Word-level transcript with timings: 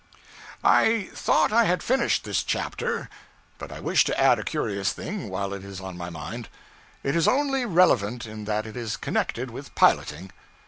I 0.63 1.11
thought 1.13 1.53
I 1.53 1.65
had 1.65 1.83
finished 1.83 2.23
this 2.23 2.41
chapter, 2.41 3.07
but 3.59 3.71
I 3.71 3.79
wish 3.79 4.03
to 4.05 4.19
add 4.19 4.39
a 4.39 4.43
curious 4.43 4.93
thing, 4.93 5.29
while 5.29 5.53
it 5.53 5.63
is 5.63 5.79
in 5.79 5.95
my 5.95 6.09
mind. 6.09 6.49
It 7.03 7.15
is 7.15 7.27
only 7.27 7.65
relevant 7.67 8.25
in 8.25 8.45
that 8.45 8.65
it 8.65 8.75
is 8.75 8.97
connected 8.97 9.51
with 9.51 9.75
piloting. 9.75 10.31